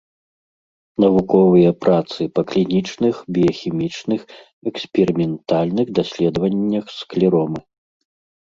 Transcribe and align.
Навуковыя 1.03 1.71
працы 1.85 2.21
па 2.39 2.43
клінічных, 2.51 3.15
біяхімічных, 3.37 4.21
эксперыментальных 4.73 5.87
даследваннях 6.01 6.85
склеромы. 6.99 7.59